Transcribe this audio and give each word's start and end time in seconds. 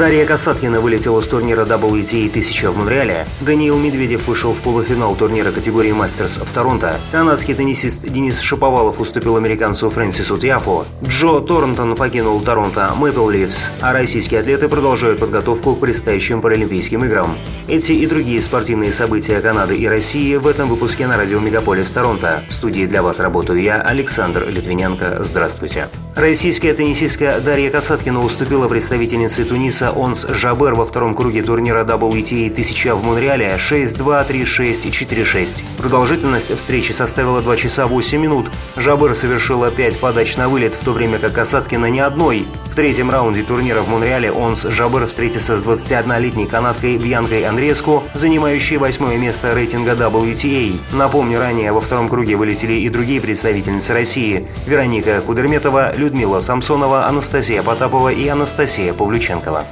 Дарья 0.00 0.24
Касаткина 0.24 0.80
вылетела 0.80 1.20
с 1.20 1.26
турнира 1.26 1.66
WTA 1.66 2.30
1000 2.30 2.70
в 2.70 2.76
Монреале. 2.78 3.26
Даниил 3.42 3.76
Медведев 3.76 4.28
вышел 4.28 4.54
в 4.54 4.60
полуфинал 4.62 5.14
турнира 5.14 5.52
категории 5.52 5.92
Мастерс 5.92 6.38
в 6.38 6.50
Торонто. 6.54 6.98
Канадский 7.12 7.54
теннисист 7.54 8.08
Денис 8.08 8.40
Шаповалов 8.40 8.98
уступил 8.98 9.36
американцу 9.36 9.90
Фрэнсису 9.90 10.38
Тиафу. 10.38 10.86
Джо 11.04 11.40
Торнтон 11.40 11.96
покинул 11.96 12.40
Торонто 12.40 12.94
Мэпл 12.96 13.28
Ливс, 13.28 13.68
а 13.82 13.92
российские 13.92 14.40
атлеты 14.40 14.70
продолжают 14.70 15.20
подготовку 15.20 15.74
к 15.74 15.80
предстоящим 15.80 16.40
Паралимпийским 16.40 17.04
играм. 17.04 17.36
Эти 17.68 17.92
и 17.92 18.06
другие 18.06 18.40
спортивные 18.40 18.94
события 18.94 19.38
Канады 19.42 19.76
и 19.76 19.86
России 19.86 20.34
в 20.36 20.46
этом 20.46 20.70
выпуске 20.70 21.06
на 21.08 21.18
радио 21.18 21.40
Мегаполис 21.40 21.90
Торонто. 21.90 22.42
В 22.48 22.54
студии 22.54 22.86
для 22.86 23.02
вас 23.02 23.20
работаю 23.20 23.60
я, 23.60 23.82
Александр 23.82 24.48
Литвиненко. 24.48 25.18
Здравствуйте. 25.24 25.88
Российская 26.16 26.72
теннисистка 26.72 27.40
Дарья 27.44 27.70
Касаткина 27.70 28.24
уступила 28.24 28.66
представительнице 28.66 29.44
Туниса 29.44 29.89
Онс 29.90 30.26
Жабер 30.28 30.74
во 30.74 30.84
втором 30.84 31.14
круге 31.14 31.42
турнира 31.42 31.84
WTA 31.84 32.50
1000 32.50 32.94
в 32.94 33.04
Монреале 33.04 33.56
6-2, 33.58 34.28
3-6 34.28 34.86
и 34.86 34.90
4-6. 34.90 35.64
Продолжительность 35.78 36.54
встречи 36.56 36.92
составила 36.92 37.40
2 37.40 37.56
часа 37.56 37.86
8 37.86 38.20
минут. 38.20 38.50
Жабер 38.76 39.14
совершила 39.14 39.70
5 39.70 40.00
подач 40.00 40.36
на 40.36 40.48
вылет, 40.48 40.74
в 40.74 40.84
то 40.84 40.92
время 40.92 41.18
как 41.18 41.32
Касаткина 41.32 41.86
ни 41.86 41.98
одной. 41.98 42.46
В 42.70 42.76
третьем 42.76 43.10
раунде 43.10 43.42
турнира 43.42 43.82
в 43.82 43.88
Монреале 43.88 44.30
Онс 44.30 44.62
Жабер 44.62 45.06
встретится 45.06 45.56
с 45.56 45.62
21-летней 45.62 46.46
канадкой 46.46 46.98
Бьянкой 46.98 47.44
Андреску, 47.44 48.04
занимающей 48.14 48.76
восьмое 48.76 49.18
место 49.18 49.52
рейтинга 49.52 49.94
WTA. 49.94 50.78
Напомню, 50.92 51.40
ранее 51.40 51.72
во 51.72 51.80
втором 51.80 52.08
круге 52.08 52.36
вылетели 52.36 52.74
и 52.74 52.88
другие 52.88 53.20
представительницы 53.20 53.92
России– 53.92 54.46
Вероника 54.66 55.20
Кудерметова, 55.20 55.96
Людмила 55.96 56.38
Самсонова, 56.38 57.06
Анастасия 57.06 57.64
Потапова 57.64 58.10
и 58.10 58.28
Анастасия 58.28 58.94
Павлюченкова. 58.94 59.66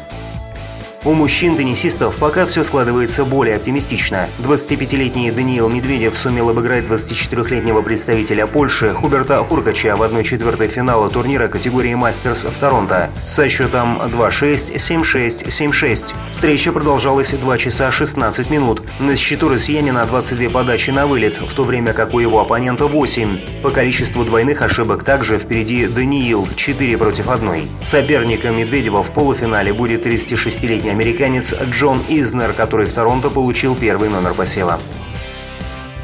У 1.08 1.14
мужчин-теннисистов 1.14 2.18
пока 2.18 2.44
все 2.44 2.62
складывается 2.62 3.24
более 3.24 3.56
оптимистично. 3.56 4.28
25-летний 4.40 5.30
Даниил 5.30 5.70
Медведев 5.70 6.18
сумел 6.18 6.50
обыграть 6.50 6.84
24-летнего 6.84 7.80
представителя 7.80 8.46
Польши 8.46 8.92
Хуберта 8.92 9.42
Хуркача 9.42 9.96
в 9.96 10.02
1-4 10.02 10.68
финала 10.68 11.08
турнира 11.08 11.48
категории 11.48 11.94
«Мастерс» 11.94 12.44
в 12.44 12.58
Торонто 12.58 13.08
со 13.24 13.48
счетом 13.48 14.02
2-6, 14.02 14.74
7-6, 14.74 15.46
7-6. 15.46 16.14
Встреча 16.30 16.72
продолжалась 16.72 17.30
2 17.30 17.56
часа 17.56 17.90
16 17.90 18.50
минут. 18.50 18.82
На 19.00 19.16
счету 19.16 19.48
россиянина 19.48 20.04
22 20.04 20.50
подачи 20.50 20.90
на 20.90 21.06
вылет, 21.06 21.40
в 21.40 21.54
то 21.54 21.64
время 21.64 21.94
как 21.94 22.12
у 22.12 22.18
его 22.18 22.38
оппонента 22.38 22.86
8. 22.86 23.62
По 23.62 23.70
количеству 23.70 24.26
двойных 24.26 24.60
ошибок 24.60 25.04
также 25.04 25.38
впереди 25.38 25.86
Даниил 25.86 26.46
4 26.54 26.98
против 26.98 27.30
1. 27.30 27.66
Соперником 27.82 28.58
Медведева 28.58 29.02
в 29.02 29.10
полуфинале 29.12 29.72
будет 29.72 30.04
36-летний 30.04 30.97
американец 30.98 31.54
Джон 31.54 32.02
Изнер, 32.08 32.52
который 32.52 32.86
в 32.86 32.92
Торонто 32.92 33.30
получил 33.30 33.76
первый 33.76 34.08
номер 34.08 34.34
посева. 34.34 34.80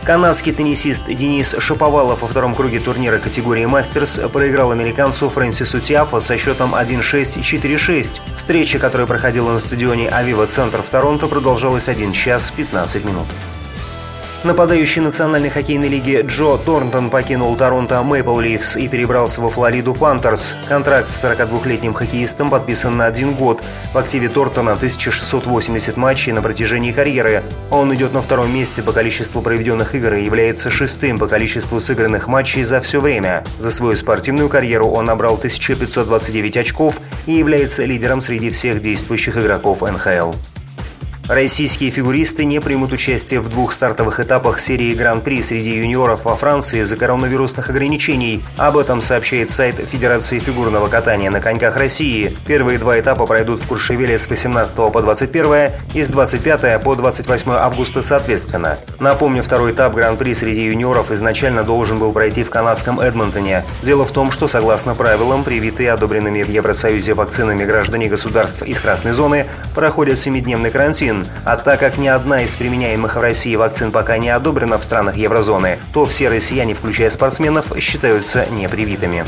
Канадский 0.04 0.52
теннисист 0.52 1.06
Денис 1.06 1.56
Шаповалов 1.58 2.22
во 2.22 2.28
втором 2.28 2.54
круге 2.54 2.78
турнира 2.78 3.18
категории 3.18 3.64
«Мастерс» 3.64 4.20
проиграл 4.32 4.70
американцу 4.70 5.30
Фрэнсису 5.30 5.80
Тиафо 5.80 6.20
со 6.20 6.36
счетом 6.36 6.76
1-6 6.76 7.38
и 7.38 7.40
4-6. 7.40 8.20
Встреча, 8.36 8.78
которая 8.78 9.08
проходила 9.08 9.50
на 9.50 9.58
стадионе 9.58 10.08
«Авива 10.08 10.46
Центр» 10.46 10.82
в 10.82 10.90
Торонто, 10.90 11.26
продолжалась 11.26 11.88
1 11.88 12.12
час 12.12 12.52
15 12.52 13.04
минут. 13.04 13.26
Нападающий 14.44 15.00
Национальной 15.00 15.48
хоккейной 15.48 15.88
лиги 15.88 16.22
Джо 16.22 16.58
Торнтон 16.58 17.08
покинул 17.08 17.56
Торонто 17.56 18.02
Мэйпл 18.02 18.40
Ливс 18.40 18.76
и 18.76 18.88
перебрался 18.88 19.40
во 19.40 19.48
Флориду 19.48 19.94
Пантерс. 19.94 20.54
Контракт 20.68 21.08
с 21.08 21.24
42-летним 21.24 21.94
хоккеистом 21.94 22.50
подписан 22.50 22.94
на 22.94 23.06
один 23.06 23.36
год. 23.36 23.62
В 23.94 23.96
активе 23.96 24.28
Тортона 24.28 24.74
1680 24.74 25.96
матчей 25.96 26.32
на 26.32 26.42
протяжении 26.42 26.92
карьеры. 26.92 27.42
Он 27.70 27.94
идет 27.94 28.12
на 28.12 28.20
втором 28.20 28.54
месте 28.54 28.82
по 28.82 28.92
количеству 28.92 29.40
проведенных 29.40 29.94
игр 29.94 30.12
и 30.12 30.24
является 30.24 30.70
шестым 30.70 31.18
по 31.18 31.26
количеству 31.26 31.80
сыгранных 31.80 32.28
матчей 32.28 32.64
за 32.64 32.82
все 32.82 33.00
время. 33.00 33.44
За 33.58 33.72
свою 33.72 33.96
спортивную 33.96 34.50
карьеру 34.50 34.88
он 34.88 35.06
набрал 35.06 35.36
1529 35.36 36.58
очков 36.58 37.00
и 37.24 37.32
является 37.32 37.86
лидером 37.86 38.20
среди 38.20 38.50
всех 38.50 38.82
действующих 38.82 39.38
игроков 39.38 39.80
НХЛ. 39.80 40.32
Российские 41.28 41.90
фигуристы 41.90 42.44
не 42.44 42.60
примут 42.60 42.92
участие 42.92 43.40
в 43.40 43.48
двух 43.48 43.72
стартовых 43.72 44.20
этапах 44.20 44.60
серии 44.60 44.92
Гран-при 44.92 45.40
среди 45.40 45.70
юниоров 45.70 46.26
во 46.26 46.36
Франции 46.36 46.82
из-за 46.82 46.96
коронавирусных 46.96 47.70
ограничений. 47.70 48.42
Об 48.58 48.76
этом 48.76 49.00
сообщает 49.00 49.48
сайт 49.48 49.76
Федерации 49.76 50.38
фигурного 50.38 50.88
катания 50.88 51.30
на 51.30 51.40
коньках 51.40 51.78
России. 51.78 52.36
Первые 52.46 52.78
два 52.78 53.00
этапа 53.00 53.24
пройдут 53.24 53.60
в 53.60 53.66
Куршевеле 53.66 54.18
с 54.18 54.28
18 54.28 54.76
по 54.76 55.00
21 55.00 55.70
и 55.94 56.04
с 56.04 56.08
25 56.08 56.82
по 56.82 56.94
28 56.94 57.52
августа 57.52 58.02
соответственно. 58.02 58.78
Напомню, 59.00 59.42
второй 59.42 59.72
этап 59.72 59.94
Гран-при 59.94 60.34
среди 60.34 60.66
юниоров 60.66 61.10
изначально 61.10 61.64
должен 61.64 61.98
был 61.98 62.12
пройти 62.12 62.44
в 62.44 62.50
канадском 62.50 63.00
Эдмонтоне. 63.00 63.64
Дело 63.82 64.04
в 64.04 64.12
том, 64.12 64.30
что 64.30 64.46
согласно 64.46 64.94
правилам, 64.94 65.42
привитые 65.42 65.90
одобренными 65.92 66.42
в 66.42 66.50
Евросоюзе 66.50 67.14
вакцинами 67.14 67.64
граждане 67.64 68.08
государств 68.08 68.62
из 68.62 68.78
красной 68.78 69.14
зоны 69.14 69.46
проходят 69.74 70.18
7-дневный 70.18 70.70
карантин 70.70 71.13
вакцин. 71.14 71.26
А 71.44 71.56
так 71.56 71.80
как 71.80 71.98
ни 71.98 72.08
одна 72.08 72.42
из 72.42 72.54
применяемых 72.56 73.16
в 73.16 73.20
России 73.20 73.56
вакцин 73.56 73.92
пока 73.92 74.18
не 74.18 74.30
одобрена 74.30 74.78
в 74.78 74.84
странах 74.84 75.16
еврозоны, 75.16 75.78
то 75.92 76.06
все 76.06 76.28
россияне, 76.28 76.74
включая 76.74 77.10
спортсменов, 77.10 77.72
считаются 77.78 78.46
непривитыми. 78.50 79.24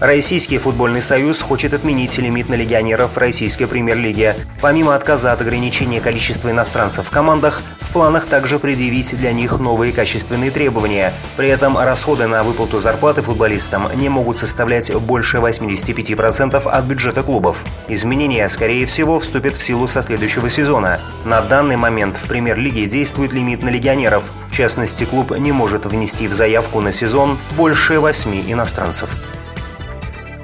Российский 0.00 0.56
футбольный 0.56 1.02
союз 1.02 1.42
хочет 1.42 1.74
отменить 1.74 2.16
лимит 2.16 2.48
на 2.48 2.54
легионеров 2.54 3.12
в 3.12 3.18
российской 3.18 3.66
премьер-лиге. 3.66 4.34
Помимо 4.62 4.94
отказа 4.94 5.30
от 5.30 5.42
ограничения 5.42 6.00
количества 6.00 6.50
иностранцев 6.50 7.06
в 7.06 7.10
командах, 7.10 7.60
в 7.80 7.92
планах 7.92 8.24
также 8.24 8.58
предъявить 8.58 9.14
для 9.18 9.32
них 9.32 9.58
новые 9.58 9.92
качественные 9.92 10.50
требования. 10.52 11.12
При 11.36 11.48
этом 11.48 11.76
расходы 11.76 12.26
на 12.26 12.42
выплату 12.44 12.80
зарплаты 12.80 13.20
футболистам 13.20 13.90
не 13.94 14.08
могут 14.08 14.38
составлять 14.38 14.90
больше 14.94 15.36
85% 15.36 16.66
от 16.66 16.84
бюджета 16.86 17.22
клубов. 17.22 17.62
Изменения, 17.88 18.48
скорее 18.48 18.86
всего, 18.86 19.20
вступят 19.20 19.54
в 19.54 19.62
силу 19.62 19.86
со 19.86 20.00
следующего 20.00 20.48
сезона. 20.48 20.98
На 21.26 21.42
данный 21.42 21.76
момент 21.76 22.16
в 22.16 22.26
премьер-лиге 22.26 22.86
действует 22.86 23.34
лимит 23.34 23.62
на 23.62 23.68
легионеров. 23.68 24.24
В 24.48 24.52
частности, 24.52 25.04
клуб 25.04 25.36
не 25.36 25.52
может 25.52 25.84
внести 25.84 26.26
в 26.26 26.32
заявку 26.32 26.80
на 26.80 26.90
сезон 26.90 27.38
больше 27.54 28.00
8 28.00 28.50
иностранцев. 28.50 29.14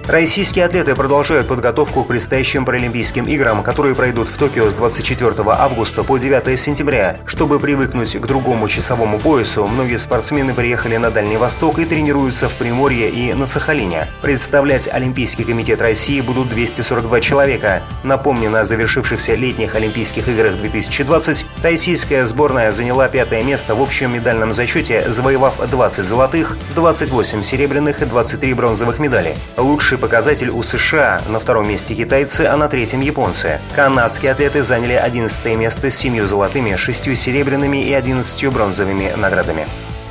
Российские 0.09 0.65
атлеты 0.65 0.95
продолжают 0.95 1.49
подготовку 1.49 2.05
к 2.05 2.07
предстоящим 2.07 2.65
Паралимпийским 2.65 3.25
играм, 3.25 3.65
которые 3.65 3.97
пройдут 3.97 4.29
в 4.29 4.39
Токио 4.39 4.71
с 4.71 4.75
24 4.77 5.33
августа 5.49 6.05
по 6.05 6.17
9 6.17 6.61
сентября. 6.61 7.19
Чтобы 7.27 7.59
привыкнуть 7.59 8.17
к 8.17 8.25
другому 8.25 8.69
часовому 8.69 9.19
поясу, 9.19 9.67
многие 9.67 9.97
спортсмены 9.97 10.55
приехали 10.55 10.97
на 10.97 11.11
Дальний 11.11 11.37
Восток 11.37 11.81
и 11.81 11.85
тренируются 11.85 12.49
в 12.49 12.55
Приморье 12.55 13.11
и 13.11 13.35
на 13.35 13.47
Сахалине. 13.47 14.07
Представлять 14.23 14.87
Олимпийский 14.87 15.43
комитет 15.43 15.83
России 15.83 16.21
будут 16.21 16.51
242 16.51 17.21
человека. 17.21 17.83
Напомню, 18.05 18.49
на 18.49 18.65
завершившихся 18.65 19.35
летних 19.35 19.75
Олимпийских 19.75 20.29
играх 20.29 20.57
2020 20.57 21.47
российская 21.65 22.27
сборная 22.27 22.71
заняла 22.71 23.09
пятое 23.09 23.43
место 23.43 23.75
в 23.75 23.83
общем 23.83 24.15
медальном 24.15 24.53
зачете, 24.53 25.11
завоевав 25.11 25.69
20 25.69 26.05
золотых, 26.05 26.57
28 26.77 27.43
серебряных 27.43 28.03
и 28.03 28.05
23 28.05 28.55
бронзовых 28.55 29.01
медалей. 29.01 29.35
Лучший 29.57 29.96
Лучший 29.97 30.09
показатель 30.09 30.51
у 30.51 30.63
США, 30.63 31.23
на 31.29 31.41
втором 31.41 31.67
месте 31.69 31.95
китайцы, 31.95 32.43
а 32.43 32.57
на 32.59 32.69
третьем 32.69 33.01
японцы. 33.01 33.61
Канадские 33.75 34.33
атлеты 34.33 34.63
заняли 34.63 34.93
11 34.93 35.57
место 35.57 35.91
с 35.91 35.97
семью 35.97 36.27
золотыми, 36.27 36.77
шестью 36.77 37.17
серебряными 37.17 37.83
и 37.83 37.95
11 37.95 38.53
бронзовыми 38.53 39.15
наградами. 39.17 39.67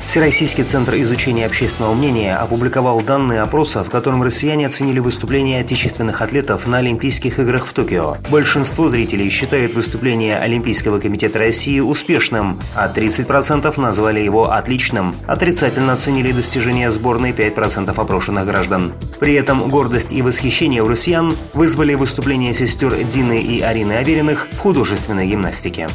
Всероссийский 0.06 0.63
центр 0.63 0.96
изучения 0.96 1.46
общественного 1.46 1.94
мнения 1.94 2.36
опубликовал 2.36 3.02
данные 3.02 3.42
опроса, 3.42 3.84
в 3.84 3.90
котором 3.90 4.24
россияне 4.24 4.68
оценили 4.68 5.00
выступления 5.00 5.60
отечественных 5.60 6.22
атлетов 6.22 6.68
на 6.68 6.78
Олимпийских 6.78 7.40
играх 7.40 7.66
в 7.66 7.74
Токио. 7.74 8.18
Большинство 8.30 8.88
зрителей 8.88 9.30
считают 9.30 9.74
выступление 9.74 10.38
Олимпийского 10.38 11.00
комитета 11.00 11.40
России 11.40 11.80
успешным, 11.80 12.60
а 12.75 12.88
30% 12.88 13.80
назвали 13.80 14.22
его 14.22 14.52
отличным. 14.52 15.16
Отрицательно 15.28 15.94
оценили 15.94 16.31
достижения 16.31 16.92
сборной 16.92 17.31
5% 17.31 17.90
опрошенных 17.90 18.46
граждан. 18.46 18.94
При 19.19 19.34
этом 19.34 19.69
гордость 19.69 20.13
и 20.13 20.22
восхищение 20.22 20.81
у 20.84 20.88
россиян 20.88 21.36
вызвали 21.54 21.96
выступления 21.96 22.54
сестер 22.54 22.96
Дины 23.04 23.42
и 23.42 23.62
Арины 23.62 23.94
Авериных 23.94 24.48
в 24.51 24.60
художественной 24.60 25.28
гимнастике. 25.28 25.90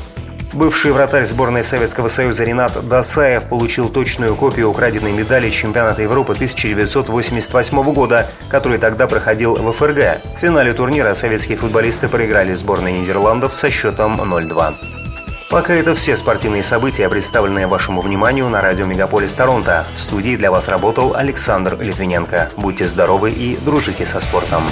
Бывший 0.53 0.91
вратарь 0.91 1.27
сборной 1.27 1.63
Советского 1.63 2.09
Союза 2.09 2.43
Ренат 2.43 2.77
Досаев 2.89 3.47
получил 3.47 3.89
точную 3.89 4.35
копию 4.35 4.69
украденной 4.69 5.13
медали 5.13 5.49
чемпионата 5.49 6.03
Европы 6.03 6.33
1988 6.33 7.93
года, 7.93 8.27
который 8.49 8.79
тогда 8.79 9.07
проходил 9.07 9.55
в 9.55 9.73
ФРГ. 9.73 10.21
В 10.37 10.41
финале 10.41 10.73
турнира 10.73 11.15
советские 11.15 11.57
футболисты 11.57 12.09
проиграли 12.09 12.53
сборной 12.55 12.93
Нидерландов 12.93 13.55
со 13.55 13.71
счетом 13.71 14.21
0-2. 14.21 14.75
Пока 15.51 15.75
это 15.75 15.95
все 15.95 16.17
спортивные 16.17 16.65
события, 16.65 17.09
представленные 17.09 17.69
вашему 17.69 18.01
вниманию 18.01 18.49
на 18.49 18.61
радио 18.61 18.87
Мегаполис 18.87 19.33
Торонто. 19.35 19.85
В 19.97 20.01
студии 20.01 20.37
для 20.37 20.51
вас 20.51 20.67
работал 20.69 21.15
Александр 21.15 21.77
Литвиненко. 21.81 22.51
Будьте 22.57 22.87
здоровы 22.87 23.31
и 23.31 23.57
дружите 23.57 24.05
со 24.05 24.21
спортом. 24.21 24.63